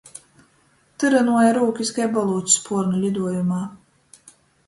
Tyrynuoja 1.03 1.51
rūkys 1.57 1.91
kai 1.97 2.07
bolūds 2.17 2.57
spuornu 2.61 3.01
liduojumā. 3.03 3.59